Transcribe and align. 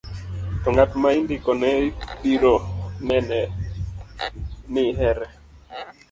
to 0.61 0.67
ng'at 0.73 0.91
ma 1.01 1.09
indiko 1.19 1.51
ne 1.61 1.71
biro 2.21 2.55
nene 3.07 3.41
ni 4.73 4.83
ihere 4.89 5.27